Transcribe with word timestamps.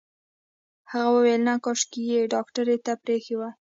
هغې 0.91 1.09
وويل 1.13 1.41
نه 1.49 1.55
کاشکې 1.63 2.01
يې 2.11 2.21
ډاکټر 2.33 2.65
ته 2.85 2.93
پرېښې 3.03 3.35
وای. 3.37 3.51